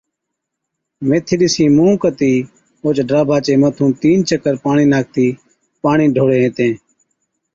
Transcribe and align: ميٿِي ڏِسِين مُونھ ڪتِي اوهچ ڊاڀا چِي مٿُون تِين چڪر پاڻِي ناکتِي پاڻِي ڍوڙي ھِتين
ميٿِي 1.07 1.35
ڏِسِين 1.39 1.69
مُونھ 1.77 1.97
ڪتِي 2.03 2.33
اوهچ 2.81 2.97
ڊاڀا 3.09 3.37
چِي 3.45 3.53
مٿُون 3.61 3.89
تِين 4.01 4.17
چڪر 4.27 4.55
پاڻِي 4.63 4.85
ناکتِي 4.93 5.27
پاڻِي 5.83 6.05
ڍوڙي 6.15 6.37
ھِتين 6.43 6.73